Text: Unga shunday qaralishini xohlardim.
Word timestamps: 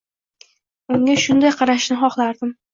Unga 0.95 1.19
shunday 1.27 1.55
qaralishini 1.61 2.01
xohlardim. 2.05 2.59